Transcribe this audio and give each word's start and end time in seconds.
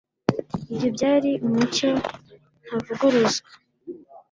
ibyo 0.73 0.89
byari 0.95 1.31
umucyo 1.45 1.89
ntavuguruzwa. 2.63 3.49